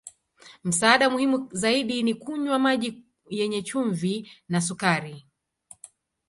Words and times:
Msaada 0.63 1.09
muhimu 1.09 1.49
zaidi 1.51 2.03
ni 2.03 2.13
kunywa 2.13 2.59
maji 2.59 3.03
yenye 3.29 3.61
chumvi 3.61 4.31
na 4.49 4.61
sukari. 4.61 5.27